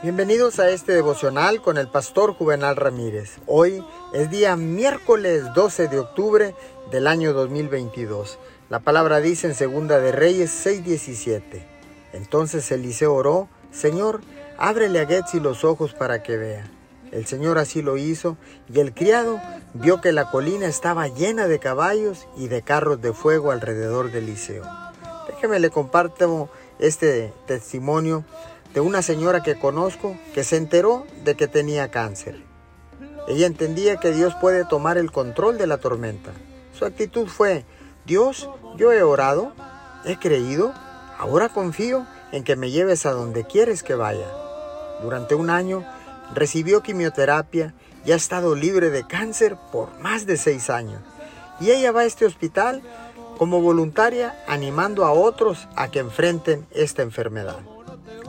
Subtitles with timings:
[0.00, 3.38] Bienvenidos a este devocional con el pastor Juvenal Ramírez.
[3.48, 6.54] Hoy es día miércoles 12 de octubre
[6.92, 8.38] del año 2022.
[8.68, 11.66] La palabra dice en Segunda de Reyes 6:17.
[12.12, 14.20] Entonces Eliseo oró, Señor,
[14.56, 16.70] ábrele a Getsi los ojos para que vea.
[17.10, 18.36] El Señor así lo hizo,
[18.72, 19.40] y el criado
[19.74, 24.20] vio que la colina estaba llena de caballos y de carros de fuego alrededor de
[24.20, 24.62] Eliseo.
[25.26, 28.24] Déjeme le comparto este testimonio
[28.74, 32.42] de una señora que conozco que se enteró de que tenía cáncer.
[33.26, 36.32] Ella entendía que Dios puede tomar el control de la tormenta.
[36.72, 37.64] Su actitud fue,
[38.06, 39.52] Dios, yo he orado,
[40.04, 40.72] he creído,
[41.18, 44.26] ahora confío en que me lleves a donde quieres que vaya.
[45.02, 45.84] Durante un año
[46.34, 51.00] recibió quimioterapia y ha estado libre de cáncer por más de seis años.
[51.60, 52.82] Y ella va a este hospital
[53.36, 57.58] como voluntaria animando a otros a que enfrenten esta enfermedad.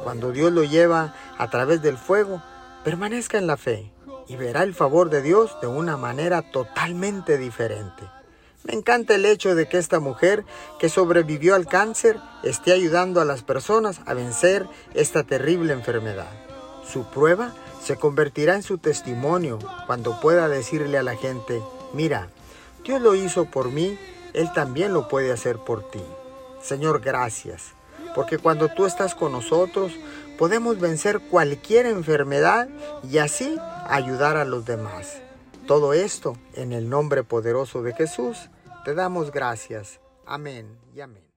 [0.03, 2.41] Cuando Dios lo lleva a través del fuego,
[2.83, 3.91] permanezca en la fe
[4.27, 8.03] y verá el favor de Dios de una manera totalmente diferente.
[8.63, 10.45] Me encanta el hecho de que esta mujer
[10.79, 16.29] que sobrevivió al cáncer esté ayudando a las personas a vencer esta terrible enfermedad.
[16.85, 21.61] Su prueba se convertirá en su testimonio cuando pueda decirle a la gente,
[21.93, 22.27] mira,
[22.83, 23.97] Dios lo hizo por mí,
[24.33, 26.03] Él también lo puede hacer por ti.
[26.61, 27.78] Señor, gracias
[28.15, 29.93] porque cuando tú estás con nosotros
[30.37, 32.69] podemos vencer cualquier enfermedad
[33.03, 33.57] y así
[33.87, 35.21] ayudar a los demás.
[35.67, 38.49] Todo esto en el nombre poderoso de Jesús
[38.85, 39.99] te damos gracias.
[40.25, 41.28] Amén y amén.